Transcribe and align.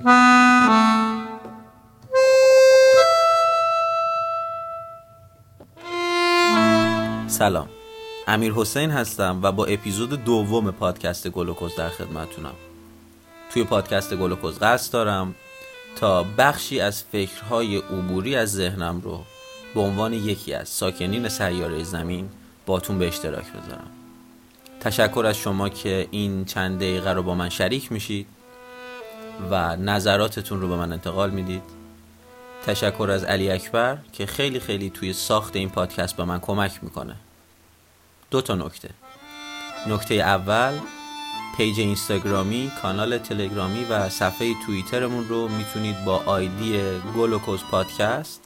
سلام. 0.00 1.28
امیر 8.26 8.52
حسین 8.52 8.90
هستم 8.90 9.40
و 9.42 9.52
با 9.52 9.64
اپیزود 9.64 10.24
دوم 10.24 10.70
پادکست 10.70 11.28
گلوکوز 11.28 11.76
در 11.76 11.88
خدمتونم 11.88 12.54
توی 13.52 13.64
پادکست 13.64 14.14
گلوکوز 14.14 14.58
قصد 14.58 14.92
دارم 14.92 15.34
تا 15.96 16.26
بخشی 16.38 16.80
از 16.80 17.02
فکرهای 17.02 17.76
عبوری 17.76 18.36
از 18.36 18.52
ذهنم 18.52 19.00
رو 19.00 19.24
به 19.74 19.80
عنوان 19.80 20.12
یکی 20.12 20.54
از 20.54 20.68
ساکنین 20.68 21.28
سیاره 21.28 21.82
زمین 21.82 22.28
باتون 22.66 22.98
به 22.98 23.08
اشتراک 23.08 23.46
بذارم. 23.52 23.90
تشکر 24.80 25.26
از 25.26 25.36
شما 25.36 25.68
که 25.68 26.08
این 26.10 26.44
چند 26.44 26.76
دقیقه 26.76 27.12
رو 27.12 27.22
با 27.22 27.34
من 27.34 27.48
شریک 27.48 27.92
میشید. 27.92 28.26
و 29.50 29.76
نظراتتون 29.76 30.60
رو 30.60 30.68
به 30.68 30.76
من 30.76 30.92
انتقال 30.92 31.30
می‌دید. 31.30 31.62
تشکر 32.66 33.10
از 33.10 33.24
علی 33.24 33.50
اکبر 33.50 33.98
که 34.12 34.26
خیلی 34.26 34.60
خیلی 34.60 34.90
توی 34.90 35.12
ساخت 35.12 35.56
این 35.56 35.70
پادکست 35.70 36.16
به 36.16 36.24
من 36.24 36.40
کمک 36.40 36.78
می‌کنه. 36.82 37.16
دو 38.30 38.40
تا 38.40 38.54
نکته. 38.54 38.90
نکته 39.86 40.14
اول 40.14 40.72
page 41.56 41.80
اینستاگرامی 41.80 42.70
کانال 42.82 43.18
تلگرامی 43.18 43.84
و 43.84 44.08
صفحه 44.08 44.54
توییترمون 44.66 45.28
رو 45.28 45.48
می‌تونید 45.48 46.04
با 46.04 46.22
آیدی 46.26 46.80
گلوکوز 47.16 47.60
پادکست 47.70 48.40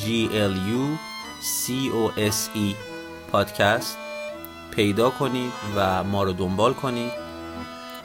G 0.00 0.04
L 0.32 0.54
U 0.54 0.98
C 1.42 1.70
O 1.92 2.18
S 2.18 2.56
E 2.56 2.74
پادکست 3.32 3.98
پیدا 4.70 5.10
کنید 5.10 5.52
و 5.76 6.04
ما 6.04 6.22
رو 6.22 6.32
دنبال 6.32 6.74
کنید. 6.74 7.27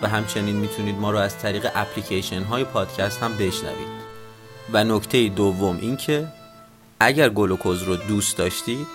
و 0.04 0.08
همچنین 0.08 0.56
می‌تونید 0.56 0.96
ما 0.96 1.12
رو 1.12 1.18
از 1.18 1.40
طریق 1.40 1.72
اپلیکیشن 1.76 2.44
های 2.44 2.64
پادکست 2.64 3.24
هم 3.24 3.38
بشنوید. 3.38 4.04
و 4.74 4.84
نکته 4.84 5.30
دوم 5.30 5.78
این 5.82 5.98
که 5.98 6.28
اگر 7.00 7.30
گلوکوز 7.30 7.84
رو 7.84 7.96
دوست 7.96 8.38
داشتید 8.38 8.88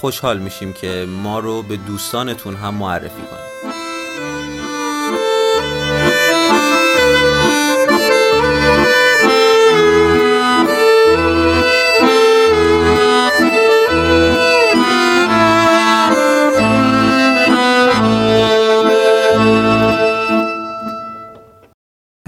خوشحال 0.00 0.38
میشیم 0.38 0.72
که 0.72 1.06
ما 1.22 1.38
رو 1.38 1.62
به 1.62 1.76
دوستانتون 1.76 2.56
هم 2.56 2.74
معرفی 2.74 3.22
کنید. 3.22 3.67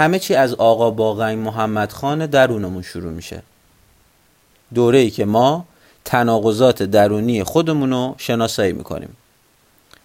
همه 0.01 0.19
چی 0.19 0.35
از 0.35 0.55
آقا 0.55 0.91
باقی 0.91 1.35
محمد 1.35 1.93
خان 1.93 2.27
درونمون 2.27 2.83
شروع 2.83 3.13
میشه. 3.13 3.43
دوره 4.75 4.99
ای 4.99 5.11
که 5.11 5.25
ما 5.25 5.65
تناقضات 6.05 6.83
درونی 6.83 7.45
خودمون 7.45 7.91
رو 7.91 8.15
شناسایی 8.19 8.73
می‌کنیم. 8.73 9.17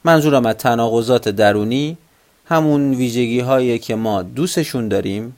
منظورم 0.03 0.45
از 0.45 0.55
تناقضات 0.55 1.29
درونی 1.29 1.97
همون 2.45 2.93
ویژگی 2.93 3.39
هایی 3.39 3.79
که 3.79 3.95
ما 3.95 4.21
دوستشون 4.21 4.87
داریم 4.87 5.35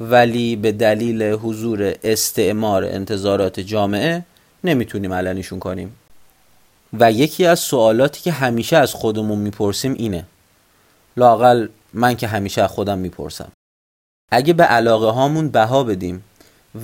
ولی 0.00 0.56
به 0.56 0.72
دلیل 0.72 1.22
حضور 1.22 1.94
استعمار 2.04 2.84
انتظارات 2.84 3.60
جامعه 3.60 4.24
نمی‌تونیم 4.64 5.12
علنیشون 5.12 5.58
کنیم. 5.58 5.96
و 6.92 7.12
یکی 7.12 7.46
از 7.46 7.60
سوالاتی 7.60 8.22
که 8.22 8.32
همیشه 8.32 8.76
از 8.76 8.94
خودمون 8.94 9.38
می‌پرسیم 9.38 9.94
اینه. 9.98 10.24
لاقل 11.16 11.68
من 11.92 12.16
که 12.16 12.26
همیشه 12.26 12.62
از 12.62 12.70
خودم 12.70 12.98
می‌پرسم. 12.98 13.48
اگه 14.30 14.52
به 14.52 14.64
علاقه 14.64 15.06
هامون 15.06 15.48
بها 15.48 15.84
بدیم 15.84 16.24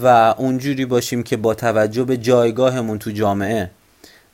و 0.02 0.34
اونجوری 0.38 0.86
باشیم 0.86 1.22
که 1.22 1.36
با 1.36 1.54
توجه 1.54 2.04
به 2.04 2.16
جایگاهمون 2.16 2.98
تو 2.98 3.10
جامعه 3.10 3.70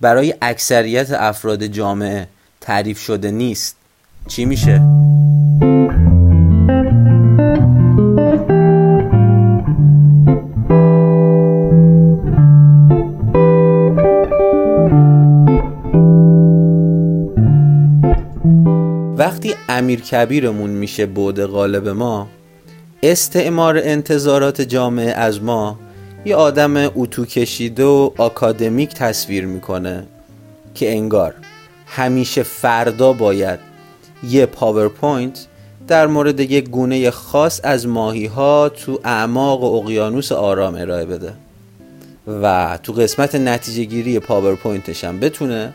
برای 0.01 0.35
اکثریت 0.43 1.13
افراد 1.13 1.67
جامعه 1.67 2.29
تعریف 2.61 2.99
شده 2.99 3.31
نیست 3.31 3.77
چی 4.27 4.45
میشه؟ 4.45 4.83
وقتی 19.17 19.55
امیر 19.69 20.01
کبیرمون 20.01 20.71
میشه 20.71 21.07
بود 21.07 21.41
غالب 21.41 21.89
ما 21.89 22.29
استعمار 23.03 23.79
انتظارات 23.79 24.61
جامعه 24.61 25.11
از 25.11 25.43
ما 25.43 25.79
یه 26.25 26.37
آدم 26.37 26.93
اتو 26.95 27.25
کشیده 27.25 27.85
و 27.85 28.11
آکادمیک 28.19 28.95
تصویر 28.95 29.47
می‌کنه 29.47 30.07
که 30.75 30.93
انگار 30.93 31.35
همیشه 31.87 32.43
فردا 32.43 33.13
باید 33.13 33.59
یه 34.25 34.47
پاورپوینت 34.47 35.47
در 35.89 36.07
مورد 36.07 36.41
یک 36.41 36.69
گونه 36.69 37.11
خاص 37.11 37.61
از 37.65 37.87
ماهی 37.87 38.27
ها 38.27 38.69
تو 38.69 39.01
اعماق 39.05 39.65
اقیانوس 39.65 40.33
آرام 40.33 40.75
ارائه 40.75 41.05
بده. 41.05 41.33
و 42.43 42.79
تو 42.83 42.93
قسمت 42.93 43.35
نتیجه 43.35 43.85
گیری 43.85 44.19
پاورپوینتش 44.19 45.05
هم 45.05 45.21
بتونه 45.21 45.73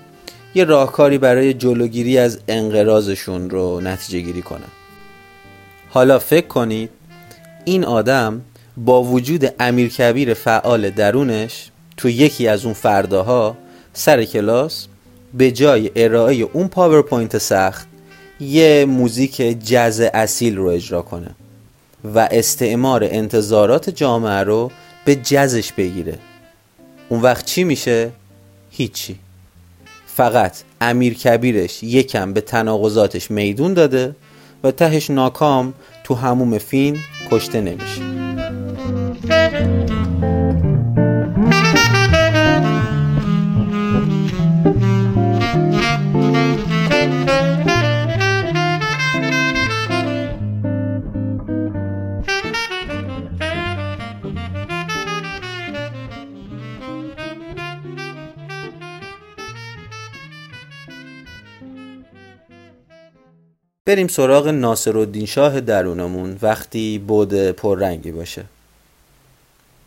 یه 0.55 0.63
راهکاری 0.63 1.17
برای 1.17 1.53
جلوگیری 1.53 2.17
از 2.17 2.39
انقراضشون 2.47 3.49
رو 3.49 3.81
نتیجه 3.81 4.19
گیری 4.19 4.41
کنه. 4.41 4.65
حالا 5.89 6.19
فکر 6.19 6.47
کنید 6.47 6.89
این 7.65 7.85
آدم 7.85 8.41
با 8.77 9.03
وجود 9.03 9.53
امیرکبیر 9.59 10.33
فعال 10.33 10.89
درونش 10.89 11.69
تو 11.97 12.09
یکی 12.09 12.47
از 12.47 12.65
اون 12.65 12.73
فرداها 12.73 13.57
سر 13.93 14.23
کلاس 14.23 14.87
به 15.33 15.51
جای 15.51 15.91
ارائه 15.95 16.35
اون 16.35 16.67
پاورپوینت 16.67 17.37
سخت 17.37 17.87
یه 18.39 18.85
موزیک 18.85 19.35
jazz 19.65 20.09
اصیل 20.13 20.57
رو 20.57 20.67
اجرا 20.67 21.01
کنه 21.01 21.35
و 22.15 22.27
استعمار 22.31 23.03
انتظارات 23.03 23.89
جامعه 23.89 24.43
رو 24.43 24.71
به 25.05 25.15
جزش 25.15 25.71
بگیره 25.71 26.17
اون 27.09 27.21
وقت 27.21 27.45
چی 27.45 27.63
میشه؟ 27.63 28.11
هیچی 28.71 29.15
فقط 30.05 30.57
امیر 30.81 31.13
کبیرش 31.13 31.83
یکم 31.83 32.33
به 32.33 32.41
تناقضاتش 32.41 33.31
میدون 33.31 33.73
داده 33.73 34.15
و 34.63 34.71
تهش 34.71 35.09
ناکام 35.09 35.73
تو 36.03 36.15
هموم 36.15 36.57
فین 36.57 36.97
کشته 37.31 37.61
نمیشه. 37.61 38.01
بریم 63.85 64.07
سراغ 64.07 64.47
ناصرالدین 64.47 65.25
شاه 65.25 65.61
درونمون 65.61 66.37
وقتی 66.41 66.99
بود 67.07 67.33
پررنگی 67.51 68.11
باشه. 68.11 68.43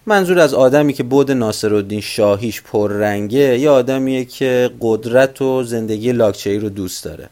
منظور 0.06 0.38
از 0.38 0.54
آدمی 0.54 0.92
که 0.92 1.02
بود 1.02 1.32
ناصرالدین 1.32 2.00
شاهیش 2.00 2.62
پررنگه 2.62 3.58
یا 3.58 3.74
آدمیه 3.74 4.24
که 4.24 4.70
قدرت 4.80 5.42
و 5.42 5.62
زندگی 5.62 6.12
لاکچه‌ای 6.12 6.58
رو 6.58 6.68
دوست 6.68 7.04
داره. 7.04 7.28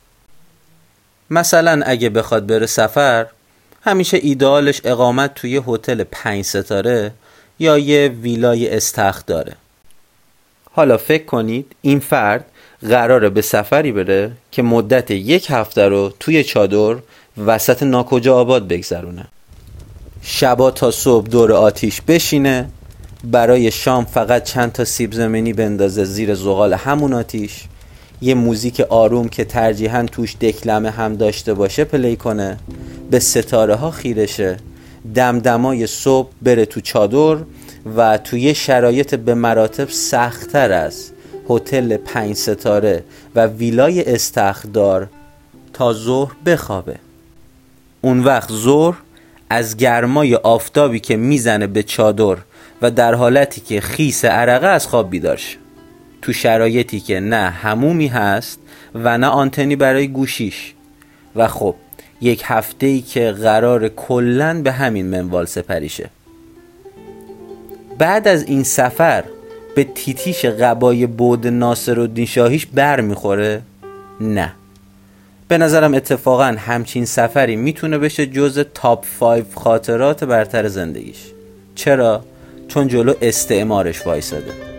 مثلا 1.30 1.82
اگه 1.86 2.10
بخواد 2.10 2.46
بره 2.46 2.66
سفر 2.66 3.26
همیشه 3.82 4.16
ایدالش 4.22 4.80
اقامت 4.84 5.34
توی 5.34 5.62
هتل 5.66 6.04
پنج 6.04 6.44
ستاره 6.44 7.12
یا 7.58 7.78
یه 7.78 8.08
ویلای 8.08 8.76
استخ 8.76 9.26
داره. 9.26 9.52
حالا 10.72 10.96
فکر 10.96 11.24
کنید 11.24 11.72
این 11.82 12.00
فرد 12.00 12.44
قراره 12.88 13.28
به 13.28 13.42
سفری 13.42 13.92
بره 13.92 14.30
که 14.50 14.62
مدت 14.62 15.10
یک 15.10 15.46
هفته 15.50 15.88
رو 15.88 16.12
توی 16.20 16.44
چادر 16.44 16.96
وسط 17.46 17.82
ناکجا 17.82 18.36
آباد 18.36 18.68
بگذرونه. 18.68 19.26
شبا 20.22 20.70
تا 20.70 20.90
صبح 20.90 21.28
دور 21.28 21.52
آتیش 21.52 22.00
بشینه 22.00 22.68
برای 23.24 23.70
شام 23.70 24.04
فقط 24.04 24.44
چند 24.44 24.72
تا 24.72 24.84
سیب 24.84 25.12
زمینی 25.12 25.52
بندازه 25.52 26.04
زیر 26.04 26.34
زغال 26.34 26.74
همون 26.74 27.12
آتیش. 27.12 27.64
یه 28.20 28.34
موزیک 28.34 28.80
آروم 28.80 29.28
که 29.28 29.44
ترجیحاً 29.44 30.06
توش 30.12 30.36
دکلمه 30.36 30.90
هم 30.90 31.16
داشته 31.16 31.54
باشه 31.54 31.84
پلی 31.84 32.16
کنه. 32.16 32.58
به 33.10 33.18
ستاره 33.18 33.74
ها 33.74 33.90
خیرشه. 33.90 34.56
دمدمای 35.14 35.86
صبح 35.86 36.30
بره 36.42 36.66
تو 36.66 36.80
چادر 36.80 37.36
و 37.96 38.18
توی 38.18 38.54
شرایط 38.54 39.14
به 39.14 39.34
مراتب 39.34 39.88
سختتر 39.90 40.72
است. 40.72 41.13
هتل 41.50 41.96
پنج 41.96 42.36
ستاره 42.36 43.04
و 43.34 43.46
ویلای 43.46 44.14
استخدار 44.14 45.08
تا 45.72 45.92
ظهر 45.92 46.32
بخوابه. 46.46 46.96
اون 48.00 48.20
وقت 48.20 48.52
ظهر 48.52 48.96
از 49.50 49.76
گرمای 49.76 50.34
آفتابی 50.34 51.00
که 51.00 51.16
می‌زنه 51.16 51.66
به 51.66 51.82
چادر 51.82 52.36
و 52.82 52.90
در 52.90 53.14
حالتی 53.14 53.60
که 53.60 53.80
خیس 53.80 54.24
عرقه 54.24 54.66
از 54.66 54.86
خواب 54.86 55.10
بیدار 55.10 55.40
تو 56.22 56.32
شرایطی 56.32 57.00
که 57.00 57.20
نه 57.20 57.50
همومی 57.50 58.06
هست 58.06 58.58
و 58.94 59.18
نه 59.18 59.26
آنتنی 59.26 59.76
برای 59.76 60.08
گوشیش. 60.08 60.74
و 61.36 61.48
خب 61.48 61.74
یک 62.20 62.42
هفته 62.44 62.86
ای 62.86 63.00
که 63.00 63.30
قرار 63.30 63.88
کلا 63.88 64.62
به 64.62 64.72
همین 64.72 65.06
منوال 65.06 65.46
سپریشه 65.46 66.10
بعد 67.98 68.28
از 68.28 68.42
این 68.42 68.62
سفر 68.62 69.24
به 69.74 69.84
تیتیش 69.84 70.44
قبای 70.44 71.06
بود 71.06 71.46
ناصر 71.46 71.98
و 71.98 72.26
شاهیش 72.26 72.66
بر 72.66 73.00
می‌خوره؟ 73.00 73.62
نه 74.20 74.52
به 75.48 75.58
نظرم 75.58 75.94
اتفاقا 75.94 76.44
همچین 76.44 77.04
سفری 77.04 77.56
می‌تونه 77.56 77.98
بشه 77.98 78.26
جز 78.26 78.64
تاپ 78.74 79.04
5 79.20 79.44
خاطرات 79.54 80.24
برتر 80.24 80.68
زندگیش 80.68 81.18
چرا؟ 81.74 82.24
چون 82.68 82.88
جلو 82.88 83.14
استعمارش 83.22 84.06
وایساده 84.06 84.73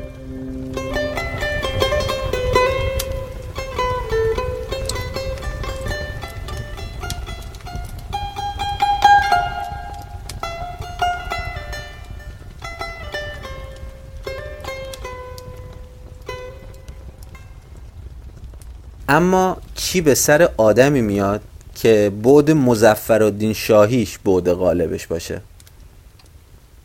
اما 19.09 19.57
چی 19.75 20.01
به 20.01 20.15
سر 20.15 20.49
آدمی 20.57 21.01
میاد 21.01 21.41
که 21.75 22.11
بود 22.23 22.51
مزفر 22.51 23.33
شاهیش 23.53 24.17
بود 24.17 24.49
غالبش 24.49 25.07
باشه؟ 25.07 25.41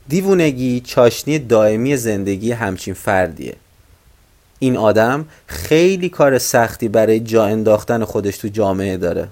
دیوونگی 0.09 0.81
چاشنی 0.81 1.39
دائمی 1.39 1.97
زندگی 1.97 2.53
همچین 2.53 2.95
فردیه. 2.95 3.57
این 4.59 4.77
آدم 4.77 5.27
خیلی 5.47 6.09
کار 6.09 6.39
سختی 6.39 6.89
برای 6.89 7.21
جا 7.21 7.45
انداختن 7.45 8.05
خودش 8.05 8.39
تو 8.39 8.49
جامعه 8.49 8.97
داره. 8.97 9.29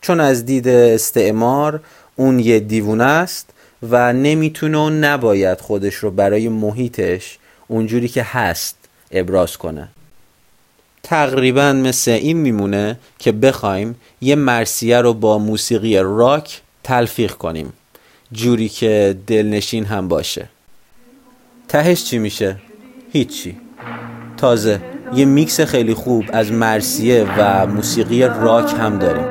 چون 0.00 0.20
از 0.20 0.46
دید 0.46 0.68
استعمار 0.68 1.80
اون 2.16 2.38
یه 2.40 2.60
دیوونه 2.60 3.04
است 3.04 3.50
و 3.90 4.12
نمی‌تونه 4.12 4.78
و 4.78 4.90
نباید 4.90 5.60
خودش 5.60 5.94
رو 5.94 6.10
برای 6.10 6.48
محیطش 6.48 7.38
اونجوری 7.68 8.08
که 8.08 8.22
هست 8.22 8.76
ابراز 9.10 9.56
کنه. 9.56 9.88
تقریبا 11.02 11.72
مثل 11.72 12.10
این 12.10 12.36
میمونه 12.36 12.98
که 13.18 13.32
بخوایم 13.32 13.94
یه 14.20 14.34
مرسیه 14.34 15.00
رو 15.00 15.14
با 15.14 15.38
موسیقی 15.38 15.98
راک 15.98 16.60
تلفیق 16.82 17.32
کنیم. 17.32 17.72
جوری 18.32 18.68
که 18.68 19.16
دلنشین 19.26 19.84
هم 19.84 20.08
باشه. 20.08 20.48
تهش 21.68 22.04
چی 22.04 22.18
میشه؟ 22.18 22.56
هیچی. 23.12 23.56
تازه 24.36 24.80
یه 25.14 25.24
میکس 25.24 25.60
خیلی 25.60 25.94
خوب 25.94 26.24
از 26.32 26.52
مرسیه 26.52 27.26
و 27.38 27.66
موسیقی 27.66 28.22
راک 28.22 28.74
هم 28.78 28.98
داریم. 28.98 29.26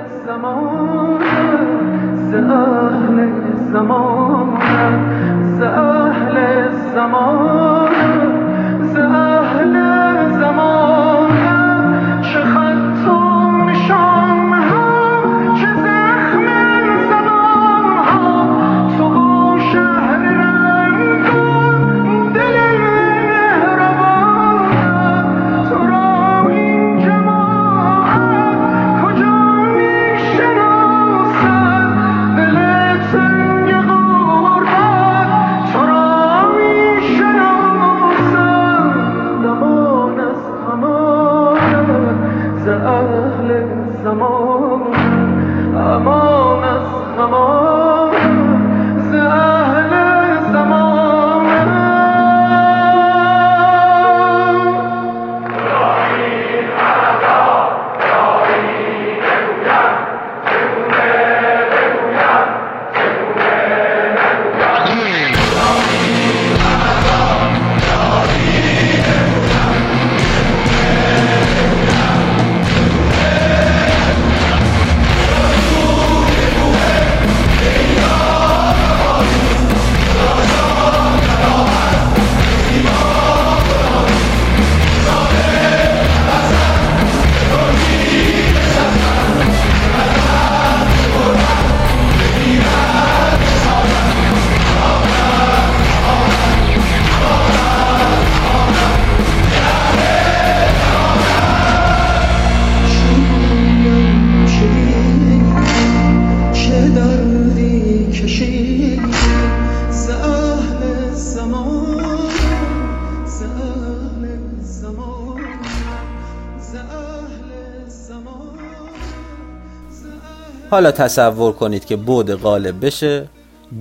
حالا 120.72 120.92
تصور 120.92 121.54
کنید 121.54 121.86
که 121.86 121.96
بود 121.96 122.32
غالب 122.32 122.86
بشه 122.86 123.28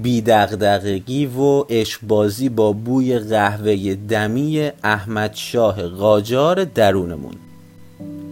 بی 0.02 0.20
دغدغگی 0.22 1.26
و 1.26 1.64
اشبازی 1.68 2.48
با 2.48 2.72
بوی 2.72 3.18
قهوه 3.18 3.94
دمی 4.08 4.70
احمد 4.84 5.30
شاه 5.34 5.82
قاجار 5.82 6.64
درونمون. 6.64 7.34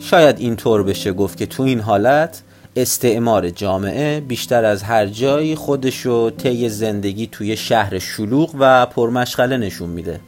شاید 0.00 0.38
اینطور 0.38 0.82
بشه 0.82 1.12
گفت 1.12 1.38
که 1.38 1.46
تو 1.46 1.62
این 1.62 1.80
حالت 1.80 2.42
استعمار 2.76 3.50
جامعه 3.50 4.20
بیشتر 4.20 4.64
از 4.64 4.82
هر 4.82 5.06
جایی 5.06 5.54
خودشو 5.54 6.30
طی 6.30 6.68
زندگی 6.68 7.26
توی 7.26 7.56
شهر 7.56 7.98
شلوغ 7.98 8.54
و 8.58 8.86
پرمشغله 8.86 9.56
نشون 9.56 9.90
میده. 9.90 10.20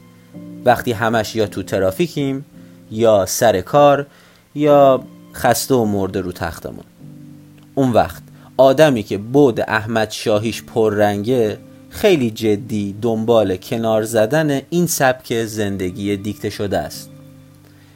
وقتی 0.64 0.92
همش 0.92 1.36
یا 1.36 1.46
تو 1.46 1.62
ترافیکیم 1.62 2.44
یا 2.90 3.26
سر 3.26 3.60
کار 3.60 4.06
یا 4.54 5.02
خسته 5.34 5.74
و 5.74 5.84
مرده 5.84 6.20
رو 6.20 6.32
تختمون. 6.32 6.84
اون 7.74 7.92
وقت 7.92 8.22
آدمی 8.56 9.02
که 9.02 9.18
بود 9.18 9.60
احمد 9.60 10.10
شاهیش 10.10 10.62
پررنگه 10.62 11.58
خیلی 11.90 12.30
جدی 12.30 12.94
دنبال 13.02 13.56
کنار 13.56 14.02
زدن 14.02 14.60
این 14.70 14.86
سبک 14.86 15.44
زندگی 15.44 16.16
دیکته 16.16 16.50
شده 16.50 16.78
است. 16.78 17.10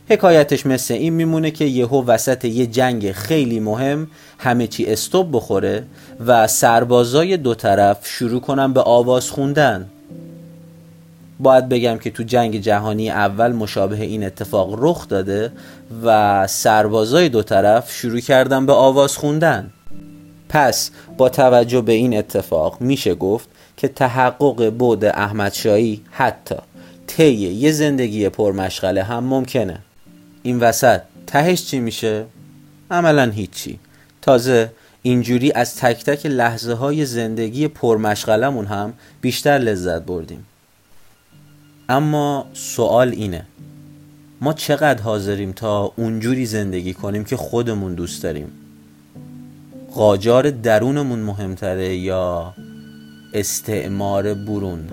حکایتش 0.08 0.66
مثل 0.66 0.94
این 0.94 1.12
میمونه 1.12 1.50
که 1.50 1.64
یهو 1.64 2.04
وسط 2.04 2.44
یه 2.44 2.66
جنگ 2.66 3.12
خیلی 3.12 3.60
مهم 3.60 4.06
همه 4.38 4.66
چی 4.66 4.86
استوب 4.86 5.36
بخوره 5.36 5.84
و 6.26 6.46
سربازای 6.46 7.36
دو 7.36 7.54
طرف 7.54 8.06
شروع 8.06 8.40
کنن 8.40 8.72
به 8.72 8.80
آواز 8.80 9.30
خوندن. 9.30 9.90
باید 11.40 11.68
بگم 11.68 11.98
که 11.98 12.10
تو 12.10 12.22
جنگ 12.22 12.60
جهانی 12.60 13.10
اول 13.10 13.52
مشابه 13.52 14.02
این 14.02 14.24
اتفاق 14.24 14.74
رخ 14.78 15.08
داده 15.08 15.52
و 16.04 16.46
سربازای 16.46 17.28
دو 17.28 17.42
طرف 17.42 17.92
شروع 17.92 18.20
کردن 18.20 18.66
به 18.66 18.72
آواز 18.72 19.16
خوندن. 19.16 19.70
پس 20.48 20.90
با 21.16 21.28
توجه 21.28 21.80
به 21.80 21.92
این 21.92 22.18
اتفاق 22.18 22.80
میشه 22.80 23.14
گفت 23.14 23.48
که 23.76 23.88
تحقق 23.88 24.70
بود 24.70 25.04
احمدشاهی 25.04 26.00
حتی 26.10 26.56
طی 27.06 27.32
یه 27.32 27.72
زندگی 27.72 28.28
پرمشغله 28.28 29.02
هم 29.02 29.24
ممکنه. 29.24 29.78
این 30.42 30.60
وسط 30.60 31.00
تهش 31.26 31.64
چی 31.64 31.80
میشه؟ 31.80 32.24
عملا 32.90 33.30
هیچی. 33.30 33.78
تازه 34.22 34.70
اینجوری 35.02 35.52
از 35.52 35.76
تک 35.76 36.04
تک 36.04 36.26
لحظه 36.26 36.74
های 36.74 37.06
زندگی 37.06 37.68
پرمشغلمون 37.68 38.66
هم 38.66 38.92
بیشتر 39.20 39.58
لذت 39.58 40.02
بردیم. 40.02 40.46
اما 41.88 42.46
سوال 42.52 43.08
اینه. 43.08 43.46
ما 44.40 44.52
چقدر 44.52 45.02
حاضریم 45.02 45.52
تا 45.52 45.92
اونجوری 45.96 46.46
زندگی 46.46 46.94
کنیم 46.94 47.24
که 47.24 47.36
خودمون 47.36 47.94
دوست 47.94 48.22
داریم؟ 48.22 48.52
قاجار 49.94 50.50
درونمون 50.50 51.18
مهمتره 51.18 51.96
یا 51.96 52.54
استعمار 53.34 54.34
برون؟ 54.34 54.88